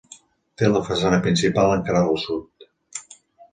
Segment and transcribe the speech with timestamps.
[0.61, 2.69] Té la façana principal encarada al sud.